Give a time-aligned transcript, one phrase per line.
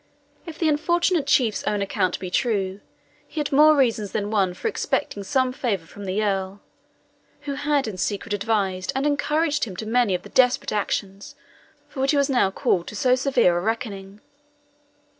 [0.47, 2.81] If the unfortunate chief's own account be true,
[3.27, 6.59] he had more reasons than one for expecting some favour from the Earl,
[7.41, 11.35] who had in secret advised and encouraged him to many of the desperate actions
[11.87, 14.21] for which he was now called to so severe a reckoning.